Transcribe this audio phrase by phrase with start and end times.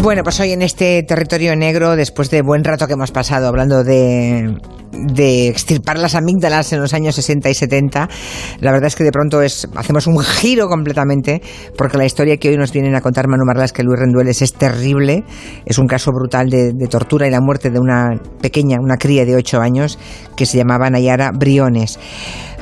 [0.00, 3.82] Bueno, pues hoy en este territorio negro, después de buen rato que hemos pasado hablando
[3.82, 4.56] de,
[4.92, 8.08] de extirpar las amígdalas en los años 60 y 70,
[8.60, 11.42] la verdad es que de pronto es, hacemos un giro completamente,
[11.76, 14.54] porque la historia que hoy nos vienen a contar Manu Marlas que Luis Rendueles es
[14.54, 15.24] terrible,
[15.66, 19.24] es un caso brutal de, de tortura y la muerte de una pequeña, una cría
[19.24, 19.98] de 8 años
[20.36, 21.98] que se llamaba Nayara Briones.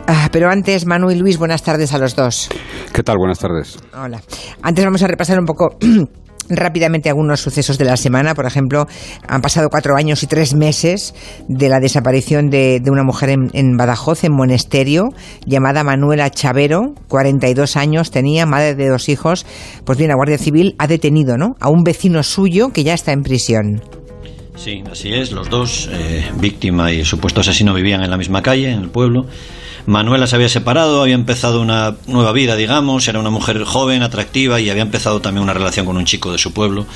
[0.08, 2.48] Ah, pero antes, Manu y Luis, buenas tardes a los dos.
[2.94, 3.18] ¿Qué tal?
[3.18, 3.76] Buenas tardes.
[3.92, 4.22] Hola.
[4.62, 5.76] Antes vamos a repasar un poco
[6.48, 8.34] rápidamente algunos sucesos de la semana.
[8.34, 8.86] Por ejemplo,
[9.26, 11.14] han pasado cuatro años y tres meses
[11.48, 15.10] de la desaparición de, de una mujer en, Badajoz, en Monesterio,
[15.44, 19.46] llamada Manuela Chavero, 42 años tenía, madre de dos hijos.
[19.84, 21.56] Pues bien, la Guardia Civil ha detenido ¿no?
[21.60, 23.82] a un vecino suyo que ya está en prisión.
[24.56, 25.32] Sí, así es.
[25.32, 29.26] Los dos, eh, víctima y supuesto asesino, vivían en la misma calle, en el pueblo.
[29.86, 34.60] Manuela se había separado, había empezado una nueva vida, digamos, era una mujer joven, atractiva
[34.60, 36.86] y había empezado también una relación con un chico de su pueblo.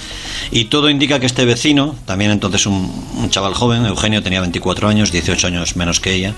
[0.50, 4.88] Y todo indica que este vecino, también entonces un, un chaval joven, Eugenio tenía 24
[4.88, 6.34] años, 18 años menos que ella,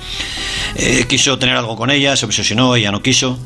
[0.76, 3.38] eh, quiso tener algo con ella, se obsesionó, ella no quiso,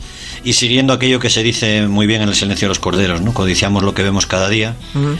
[0.44, 3.32] y siguiendo aquello que se dice muy bien en el silencio de los corderos, ¿no?
[3.32, 4.74] codiciamos lo que vemos cada día.
[4.94, 5.18] Uh -huh.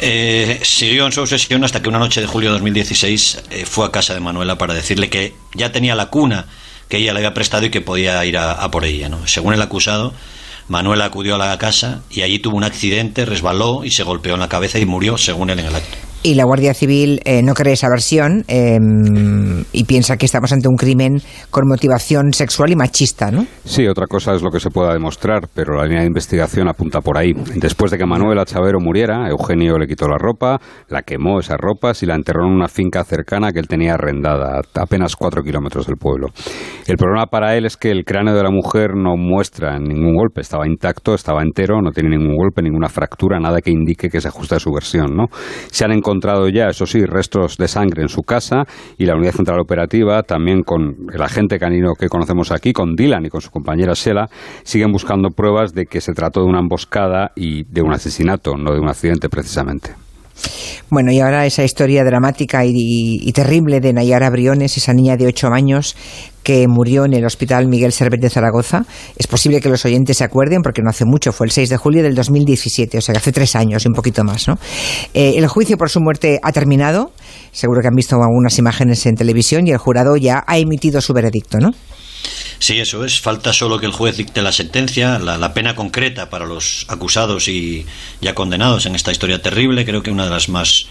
[0.00, 3.84] Eh, siguió en su obsesión hasta que una noche de julio de 2016 eh, fue
[3.84, 6.46] a casa de Manuela para decirle que ya tenía la cuna
[6.88, 9.08] que ella le había prestado y que podía ir a, por ella.
[9.08, 9.26] ¿no?
[9.26, 10.14] Según el acusado,
[10.68, 14.40] Manuela acudió a la casa y allí tuvo un accidente, resbaló y se golpeó en
[14.40, 16.07] la cabeza y murió, según él en el acto.
[16.22, 18.76] Y la Guardia Civil eh, no cree esa versión eh,
[19.72, 23.46] y piensa que estamos ante un crimen con motivación sexual y machista, ¿no?
[23.64, 27.00] Sí, otra cosa es lo que se pueda demostrar, pero la línea de investigación apunta
[27.00, 27.34] por ahí.
[27.54, 32.02] Después de que Manuela Chavero muriera, Eugenio le quitó la ropa, la quemó esas ropas
[32.02, 35.86] y la enterró en una finca cercana que él tenía arrendada, a apenas cuatro kilómetros
[35.86, 36.28] del pueblo.
[36.86, 40.40] El problema para él es que el cráneo de la mujer no muestra ningún golpe,
[40.40, 44.28] estaba intacto, estaba entero, no tiene ningún golpe, ninguna fractura, nada que indique que se
[44.28, 45.26] ajuste a su versión, ¿no?
[45.70, 49.32] Se han encontrado ya, eso sí, restos de sangre en su casa y la unidad
[49.32, 53.50] central operativa, también con el agente canino que conocemos aquí, con Dylan y con su
[53.50, 54.30] compañera Sela,
[54.62, 58.72] siguen buscando pruebas de que se trató de una emboscada y de un asesinato, no
[58.72, 60.07] de un accidente precisamente.
[60.90, 65.48] Bueno, y ahora esa historia dramática y, terrible de Nayara Briones, esa niña de ocho
[65.48, 65.96] años
[66.42, 68.86] que murió en el Hospital Miguel Servet de Zaragoza.
[69.16, 71.76] Es posible que los oyentes se acuerden, porque no hace mucho, fue el 6 de
[71.76, 74.48] julio del 2017, o sea que hace tres años y un poquito más.
[74.48, 74.54] ¿no?
[75.12, 77.12] Eh, el juicio por su muerte ha terminado,
[77.52, 81.12] seguro que han visto algunas imágenes en televisión, y el jurado ya ha emitido su
[81.12, 81.72] veredicto, ¿no?
[82.58, 83.20] Sí, eso es.
[83.20, 87.48] Falta solo que el juez dicte la sentencia, la, la, pena concreta para los acusados
[87.48, 87.86] y
[88.20, 89.84] ya condenados en esta historia terrible.
[89.84, 90.86] Creo que una de las más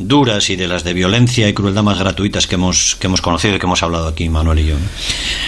[0.00, 3.56] duras y de las de violencia y crueldad más gratuitas que hemos, que hemos conocido
[3.56, 4.76] y que hemos hablado aquí, Manuel y yo.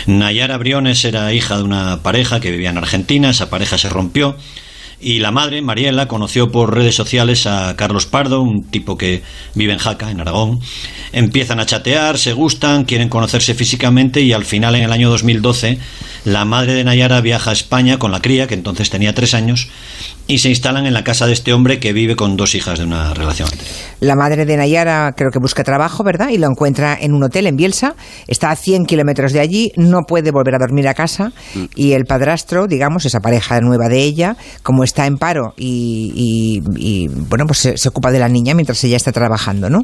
[0.06, 4.36] Nayara Briones era hija de una pareja que vivía en Argentina, esa pareja se rompió
[5.02, 9.22] y la madre, Mariela, conoció por redes sociales a Carlos Pardo, un tipo que
[9.54, 10.60] vive en Jaca, en Aragón.
[11.12, 15.78] Empiezan a chatear, se gustan, quieren conocerse físicamente y al final, en el año 2012,
[16.24, 19.68] la madre de Nayara viaja a España con la cría, que entonces tenía tres años,
[20.28, 22.84] y se instalan en la casa de este hombre que vive con dos hijas de
[22.84, 23.91] una relación anterior.
[24.02, 26.30] La madre de Nayara creo que busca trabajo, ¿verdad?
[26.30, 27.94] Y lo encuentra en un hotel en Bielsa.
[28.26, 31.30] Está a 100 kilómetros de allí, no puede volver a dormir a casa.
[31.54, 31.66] Mm.
[31.76, 37.04] Y el padrastro, digamos, esa pareja nueva de ella, como está en paro y, y,
[37.04, 39.82] y bueno, pues se, se, ocupa de la niña mientras ella está trabajando, ¿no?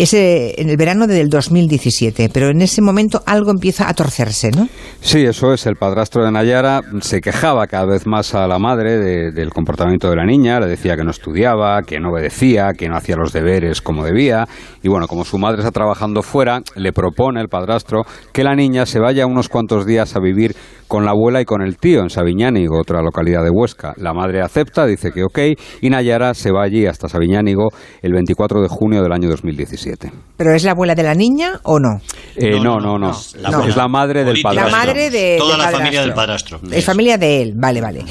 [0.00, 4.68] Ese, en el verano del 2017, pero en ese momento algo empieza a torcerse, ¿no?
[5.00, 5.64] Sí, eso es.
[5.66, 10.10] El padrastro de Nayara se quejaba cada vez más a la madre de, del comportamiento
[10.10, 13.32] de la niña, le decía que no estudiaba, que no obedecía, que no hacía los
[13.32, 13.43] deberes
[13.82, 14.46] como debía.
[14.82, 18.86] Y bueno, como su madre está trabajando fuera, le propone el padrastro que la niña
[18.86, 20.54] se vaya unos cuantos días a vivir
[20.88, 23.94] con la abuela y con el tío en Sabiñánigo, otra localidad de Huesca.
[23.96, 25.38] La madre acepta, dice que ok,
[25.80, 27.68] y Nayara se va allí hasta Sabiñánigo
[28.02, 30.12] el 24 de junio del año 2017.
[30.36, 32.00] ¿Pero es la abuela de la niña o no?
[32.36, 33.12] Eh, no, no, no, no.
[33.40, 33.64] La no.
[33.64, 34.70] Es la madre del padrastro.
[34.70, 35.78] La madre de, Toda la padrastro.
[35.78, 36.60] familia del padrastro.
[36.70, 38.04] Es familia de él, vale, vale.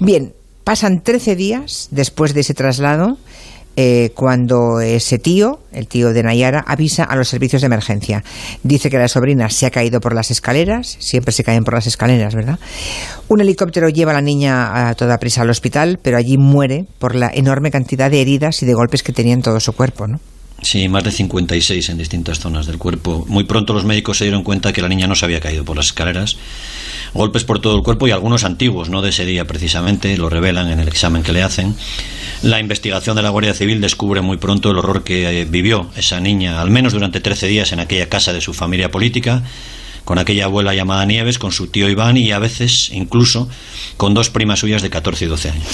[0.00, 0.32] Bien,
[0.64, 3.16] pasan 13 días después de ese traslado
[3.76, 8.24] eh, cuando ese tío, el tío de Nayara, avisa a los servicios de emergencia.
[8.62, 11.86] Dice que la sobrina se ha caído por las escaleras, siempre se caen por las
[11.86, 12.58] escaleras, ¿verdad?
[13.28, 17.14] Un helicóptero lleva a la niña a toda prisa al hospital, pero allí muere por
[17.14, 20.20] la enorme cantidad de heridas y de golpes que tenía en todo su cuerpo, ¿no?
[20.62, 23.24] Sí, más de 56 en distintas zonas del cuerpo.
[23.28, 25.76] Muy pronto los médicos se dieron cuenta que la niña no se había caído por
[25.76, 26.36] las escaleras.
[27.14, 30.70] Golpes por todo el cuerpo y algunos antiguos, no de ese día precisamente, lo revelan
[30.70, 31.74] en el examen que le hacen.
[32.42, 36.62] La investigación de la Guardia Civil descubre muy pronto el horror que vivió esa niña,
[36.62, 39.42] al menos durante 13 días en aquella casa de su familia política
[40.04, 43.48] con aquella abuela llamada Nieves, con su tío Iván y a veces incluso
[43.96, 45.64] con dos primas suyas de 14 y 12 años.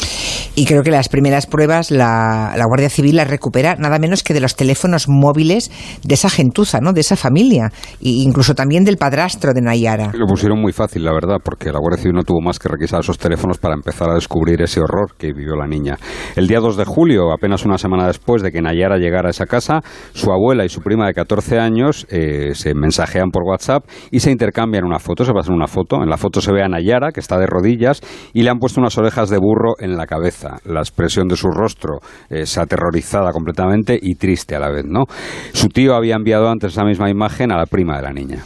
[0.54, 4.34] Y creo que las primeras pruebas la, la Guardia Civil las recupera nada menos que
[4.34, 5.70] de los teléfonos móviles
[6.02, 6.92] de esa gentuza, ¿no?
[6.92, 7.70] de esa familia,
[8.00, 10.12] e incluso también del padrastro de Nayara.
[10.14, 13.00] Lo pusieron muy fácil, la verdad, porque la Guardia Civil no tuvo más que requisar
[13.00, 15.96] esos teléfonos para empezar a descubrir ese horror que vivió la niña.
[16.34, 19.46] El día 2 de julio, apenas una semana después de que Nayara llegara a esa
[19.46, 19.80] casa,
[20.12, 24.30] su abuela y su prima de 14 años eh, se mensajean por WhatsApp y se
[24.30, 26.02] intercambian una foto, se pasan una foto.
[26.02, 28.00] En la foto se ve a Nayara, que está de rodillas,
[28.32, 30.56] y le han puesto unas orejas de burro en la cabeza.
[30.64, 35.04] La expresión de su rostro es aterrorizada completamente y triste a la vez, ¿no?
[35.52, 38.44] Su tío había enviado antes esa misma imagen a la prima de la niña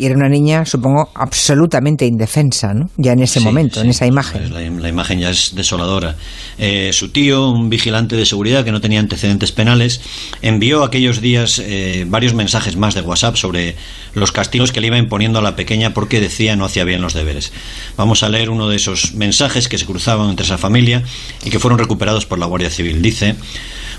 [0.00, 2.88] y era una niña, supongo, absolutamente indefensa, ¿no?
[2.96, 4.50] Ya en ese momento, en esa imagen.
[4.80, 6.16] La, imagen ya es desoladora.
[6.56, 10.00] Eh, su tío, un vigilante de seguridad que no tenía antecedentes penales,
[10.40, 13.76] envió aquellos días eh, varios mensajes más de WhatsApp sobre
[14.14, 17.12] los castigos que le iba imponiendo a la pequeña porque decía no hacía bien los
[17.12, 17.52] deberes.
[17.98, 21.02] Vamos a leer uno de esos mensajes que se cruzaban entre esa familia
[21.44, 23.02] y que fueron recuperados por la Guardia Civil.
[23.02, 23.34] Dice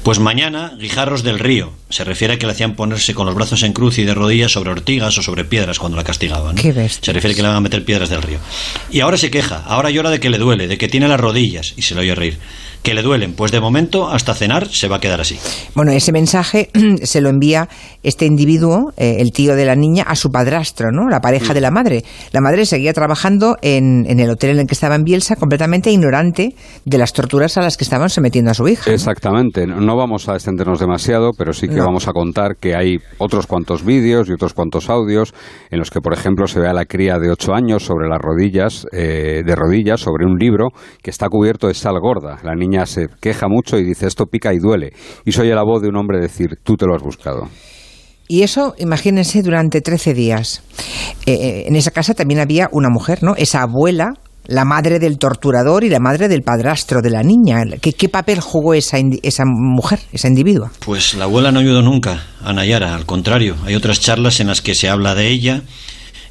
[0.03, 1.73] pues mañana, guijarros del río.
[1.91, 4.51] Se refiere a que le hacían ponerse con los brazos en cruz y de rodillas
[4.51, 6.57] sobre ortigas o sobre piedras cuando la castigaban.
[7.01, 8.39] Se refiere a que le van a meter piedras del río.
[8.91, 11.73] Y ahora se queja, ahora llora de que le duele, de que tiene las rodillas
[11.75, 12.39] y se le oye reír
[12.83, 13.33] que le duelen.
[13.33, 15.37] Pues de momento, hasta cenar, se va a quedar así.
[15.75, 16.69] Bueno, ese mensaje
[17.03, 17.69] se lo envía
[18.03, 21.09] este individuo, eh, el tío de la niña, a su padrastro, ¿no?
[21.09, 21.55] La pareja mm.
[21.55, 22.03] de la madre.
[22.31, 26.55] La madre seguía trabajando en, el hotel en el que estaba en Bielsa, completamente ignorante
[26.85, 28.91] de las torturas a las que estaban sometiendo a su hija.
[28.91, 29.67] Exactamente.
[29.67, 33.85] No vamos a extendernos demasiado, pero sí que vamos a contar que hay otros cuantos
[33.85, 35.33] vídeos y otros cuantos audios
[35.69, 38.19] en los que, por ejemplo, se ve a la cría de ocho años sobre las
[38.19, 40.69] rodillas, eh, de rodillas, sobre un libro
[41.01, 42.37] que está cubierto de sal gorda.
[42.43, 44.93] La niña se queja mucho y dice esto pica y duele.
[45.25, 47.47] Y se oye la voz de un hombre decir, tú te lo has buscado.
[48.27, 50.63] Y eso, imagínense, durante 13 días.
[51.25, 53.35] Eh, eh, en esa casa también había una mujer, ¿no?
[53.35, 54.13] Esa abuela,
[54.45, 57.63] la madre del torturador y la madre del padrastro de la niña.
[57.81, 60.71] ¿Qué, qué papel jugó esa, esa mujer, esa individua?
[60.79, 63.57] Pues la abuela no ayudó nunca a Nayara, al contrario.
[63.65, 65.63] Hay otras charlas en las que se habla de ella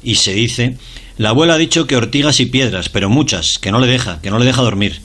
[0.01, 0.77] y se dice,
[1.17, 4.31] la abuela ha dicho que ortigas y piedras, pero muchas, que no le deja, que
[4.31, 5.01] no le deja dormir.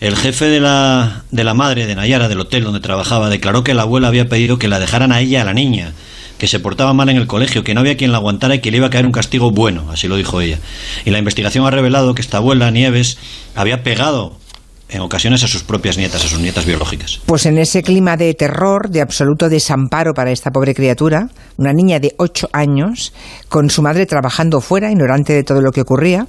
[0.00, 3.74] El jefe de la, de la madre de Nayara, del hotel donde trabajaba, declaró que
[3.74, 5.92] la abuela había pedido que la dejaran a ella, a la niña,
[6.38, 8.70] que se portaba mal en el colegio, que no había quien la aguantara y que
[8.70, 10.60] le iba a caer un castigo bueno, así lo dijo ella.
[11.04, 13.18] Y la investigación ha revelado que esta abuela, Nieves,
[13.56, 14.38] había pegado
[14.88, 17.20] en ocasiones a sus propias nietas, a sus nietas biológicas.
[17.26, 22.00] Pues en ese clima de terror, de absoluto desamparo para esta pobre criatura, una niña
[22.00, 23.12] de ocho años,
[23.48, 26.26] con su madre trabajando fuera, ignorante de todo lo que ocurría,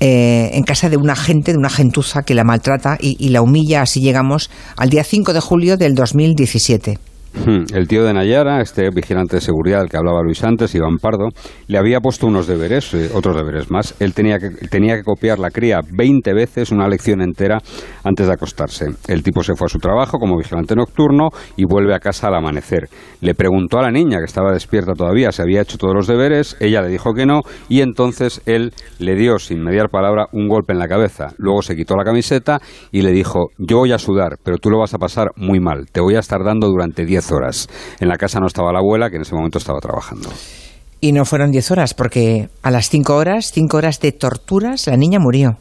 [0.00, 3.42] eh, en casa de un agente, de una gentuza que la maltrata y, y la
[3.42, 6.98] humilla, así llegamos al día 5 de julio del 2017.
[7.34, 10.96] Hmm, el tío de Nayara, este vigilante de seguridad del que hablaba Luis antes, Iván
[10.96, 11.28] Pardo,
[11.66, 13.94] le había puesto unos deberes, eh, otros deberes más.
[14.00, 17.58] Él tenía que, tenía que copiar la cría 20 veces, una lección entera,
[18.04, 18.86] antes de acostarse.
[19.08, 22.36] El tipo se fue a su trabajo como vigilante nocturno y vuelve a casa al
[22.36, 22.88] amanecer.
[23.20, 26.56] Le preguntó a la niña, que estaba despierta todavía, si había hecho todos los deberes.
[26.60, 30.72] Ella le dijo que no y entonces él le dio, sin mediar palabra, un golpe
[30.72, 31.28] en la cabeza.
[31.36, 32.60] Luego se quitó la camiseta
[32.92, 35.86] y le dijo, yo voy a sudar, pero tú lo vas a pasar muy mal.
[35.92, 37.68] Te voy a estar dando durante 10 horas.
[38.00, 40.30] En la casa no estaba la abuela, que en ese momento estaba trabajando.
[41.00, 44.96] Y no fueron 10 horas, porque a las 5 horas, 5 horas de torturas, la
[44.96, 45.58] niña murió.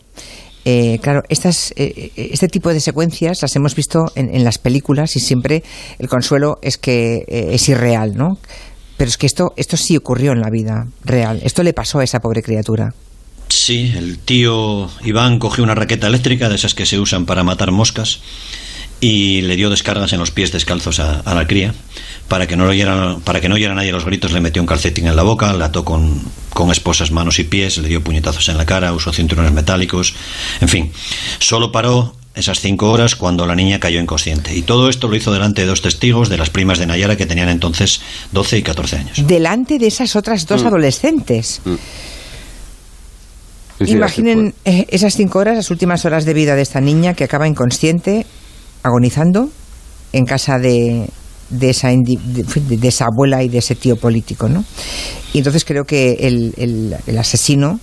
[0.68, 5.20] Eh, claro, estas, eh, este tipo de secuencias las hemos visto en, las películas y
[5.20, 5.64] siempre
[6.00, 8.40] el consuelo es que eh, es irreal, ¿no?
[8.98, 11.40] Pero es que esto, esto sí ocurrió en la vida real.
[11.44, 12.94] Esto le pasó a esa pobre criatura.
[13.50, 17.72] Sí, el tío Iván cogió una raqueta eléctrica de esas que se usan para matar
[17.72, 18.22] moscas
[19.02, 21.74] y le dio descargas en los pies descalzos a, la cría.
[22.28, 25.08] Para que, no oyera, para que no oyera nadie los gritos, le metió un calcetín
[25.08, 26.22] en la boca, la ató con,
[26.54, 30.16] con esposas manos y pies, le dio puñetazos en la cara, usó cinturones metálicos.
[30.60, 30.92] En fin,
[31.38, 34.56] solo paró esas cinco horas cuando la niña cayó inconsciente.
[34.56, 37.26] Y todo esto lo hizo delante de dos testigos de las primas de Nayara que
[37.26, 38.02] tenían entonces
[38.34, 39.28] 12 y 14 años.
[39.28, 40.68] Delante de esas otras dos mm.
[40.68, 41.62] adolescentes.
[41.64, 41.76] Mm.
[43.88, 47.48] Imaginen eh, esas cinco horas, las últimas horas de vida de esta niña que acaba
[47.48, 48.26] inconsciente
[48.86, 49.50] agonizando
[50.14, 51.10] en casa de,
[51.50, 54.64] de esa, de, esa abuela y de ese tío político, ¿no?
[55.34, 56.54] Y entonces creo que el,
[57.08, 57.80] el, asesino,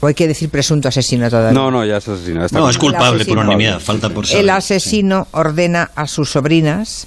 [0.00, 1.52] o hay que decir presunto asesino todavía.
[1.52, 2.46] No, no, ya es asesino.
[2.50, 7.06] no, es culpable por unanimidad, falta por El asesino ordena a sus sobrinas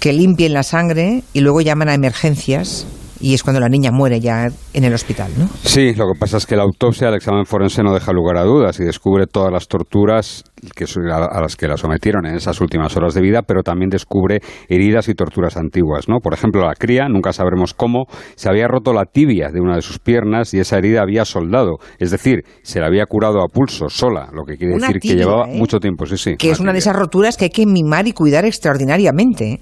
[0.00, 2.86] que limpien la sangre y luego llaman a emergencias
[3.24, 5.48] y es cuando la niña muere ya en el hospital, ¿no?
[5.62, 8.42] Sí, lo que pasa es que la autopsia, el examen forense no deja lugar a
[8.42, 10.44] dudas y descubre todas las torturas
[10.76, 14.40] que, a las que la sometieron en esas últimas horas de vida, pero también descubre
[14.68, 16.18] heridas y torturas antiguas, ¿no?
[16.18, 18.04] Por ejemplo, la cría, nunca sabremos cómo,
[18.34, 21.78] se había roto la tibia de una de sus piernas y esa herida había soldado,
[21.98, 25.48] es decir, se la había curado a pulso, sola, lo que quiere decir que llevaba
[25.48, 25.58] ¿eh?
[25.58, 26.36] mucho tiempo, sí, sí.
[26.36, 29.60] Que es una de esas roturas que hay que mimar y cuidar extraordinariamente.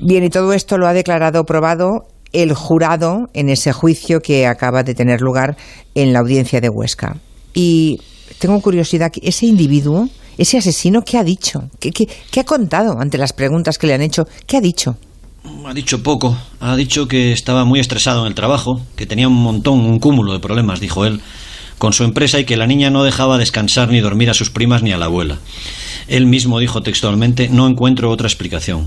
[0.00, 4.82] Bien, y todo esto lo ha declarado probado el jurado en ese juicio que acaba
[4.82, 5.56] de tener lugar
[5.94, 7.16] en la audiencia de Huesca.
[7.54, 7.98] Y
[8.38, 10.08] tengo curiosidad, ese individuo,
[10.38, 11.60] ese asesino, ¿qué ha dicho?
[11.78, 14.24] ¿Qué, qué, ha contado ante las preguntas que le han hecho?
[14.46, 14.96] ¿Qué ha dicho?
[15.66, 16.36] Ha dicho poco.
[16.60, 20.32] Ha dicho que estaba muy estresado en el trabajo, que tenía un montón, un cúmulo
[20.32, 21.20] de problemas, dijo él,
[21.78, 24.82] con su empresa y que la niña no dejaba descansar ni dormir a sus primas
[24.82, 25.38] ni a la abuela.
[26.08, 28.86] Él mismo dijo textualmente, no encuentro otra explicación.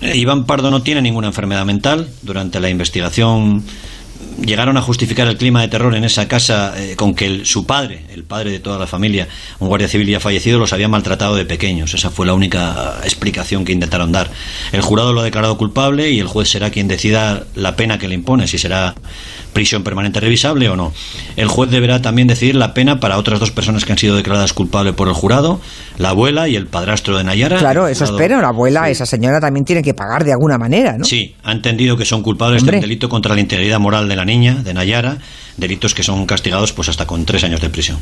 [0.00, 2.08] Iván Pardo no tiene ninguna enfermedad mental.
[2.22, 3.64] Durante la investigación
[4.44, 8.04] llegaron a justificar el clima de terror en esa casa eh, con que su padre,
[8.12, 9.28] el padre de toda la familia,
[9.58, 11.94] un guardia civil ya fallecido, los había maltratado de pequeños.
[11.94, 14.30] Esa fue la única explicación que intentaron dar.
[14.72, 18.08] El jurado lo ha declarado culpable y el juez será quien decida la pena que
[18.08, 18.94] le impone, si será
[19.56, 20.92] prisión permanente revisable o no.
[21.34, 24.52] El juez deberá también decidir la pena para otras dos personas que han sido declaradas
[24.52, 25.62] culpables por el jurado,
[25.96, 27.56] la abuela y el padrastro de Nayara.
[27.56, 28.42] Claro, eso espero.
[28.42, 31.06] La abuela, esa señora también tiene que pagar de alguna manera, ¿no?
[31.06, 34.56] Sí, ha entendido que son culpables del delito contra la integridad moral de la niña,
[34.56, 35.16] de Nayara,
[35.56, 37.96] delitos que son castigados pues hasta con tres años de prisión.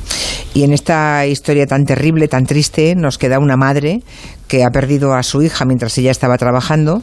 [0.55, 4.01] Y en esta historia tan terrible, tan triste, nos queda una madre
[4.49, 7.03] que ha perdido a su hija mientras ella estaba trabajando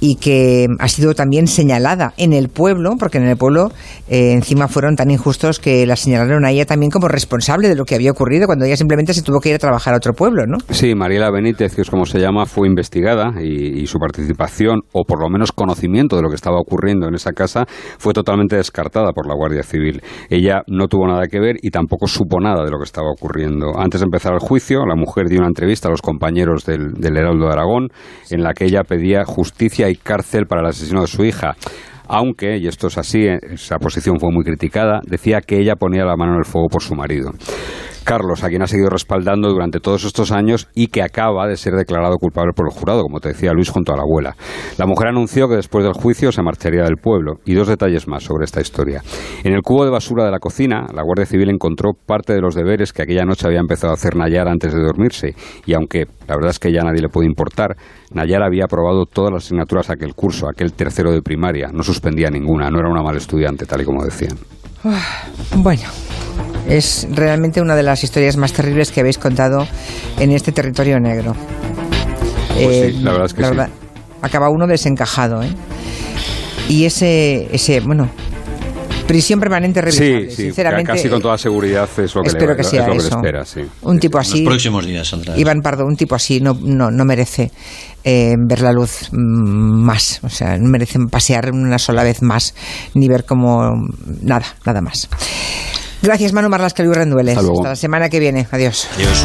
[0.00, 3.72] y que ha sido también señalada en el pueblo, porque en el pueblo
[4.08, 7.84] eh, encima fueron tan injustos que la señalaron a ella también como responsable de lo
[7.84, 10.46] que había ocurrido cuando ella simplemente se tuvo que ir a trabajar a otro pueblo,
[10.46, 10.58] ¿no?
[10.70, 15.04] Sí, Mariela Benítez, que es como se llama, fue investigada y, y su participación, o
[15.04, 17.64] por lo menos conocimiento de lo que estaba ocurriendo en esa casa,
[17.98, 20.02] fue totalmente descartada por la Guardia Civil.
[20.28, 23.78] Ella no tuvo nada que ver y tampoco supo nada de lo que estaba ocurriendo.
[23.78, 27.16] Antes de empezar el juicio, la mujer dio una entrevista a los compañeros del del,
[27.16, 27.88] Heraldo de Aragón,
[28.30, 31.56] en la que ella pedía justicia y cárcel para el asesino de su hija
[32.12, 36.14] aunque, y esto es así, esa posición fue muy criticada, decía que ella ponía la
[36.14, 37.30] mano en el fuego por su marido.
[38.02, 41.74] Carlos, a quien ha seguido respaldando durante todos estos años y que acaba de ser
[41.74, 44.36] declarado culpable por el jurado, como te decía Luis, junto a la abuela.
[44.78, 47.34] La mujer anunció que después del juicio se marcharía del pueblo.
[47.44, 49.02] Y dos detalles más sobre esta historia.
[49.44, 52.54] En el cubo de basura de la cocina, la Guardia Civil encontró parte de los
[52.54, 55.34] deberes que aquella noche había empezado a hacer Nayara antes de dormirse.
[55.66, 57.76] Y aunque la verdad es que ya a nadie le puede importar,
[58.12, 61.68] Nayara había aprobado todas las asignaturas aquel curso, aquel tercero de primaria.
[61.72, 64.36] No suspendía ninguna, no era una mala estudiante, tal y como decían.
[65.56, 65.82] Bueno,
[66.68, 69.66] es realmente una de las historias más terribles que habéis contado
[70.18, 71.34] en este territorio negro.
[72.54, 73.72] Pues sí, la verdad es que sí.
[74.20, 75.50] acaba uno desencajado, ¿eh?
[76.68, 78.08] Y ese, ese, bueno,
[79.06, 80.30] prisión permanente revisable.
[80.30, 83.16] Sí, sí, casi con toda seguridad es lo que, espero le, que sea es eso.
[83.16, 83.60] espera, sí.
[83.82, 84.38] Un tipo así.
[84.42, 87.50] Los próximos días, Iván Pardo, un tipo así no, no, no merece
[88.04, 90.20] eh, ver la luz mm, más.
[90.22, 92.54] O sea, no merece pasear una sola vez más,
[92.94, 93.72] ni ver como
[94.22, 95.08] nada, nada más.
[96.02, 97.36] Gracias, Manu Marlasca y Rendueles.
[97.38, 98.48] Hasta, Hasta la semana que viene.
[98.50, 98.88] Adiós.
[98.94, 99.24] Adiós.